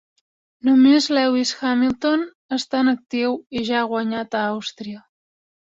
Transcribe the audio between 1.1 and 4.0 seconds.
Lewis Hamilton està en actiu i ja ha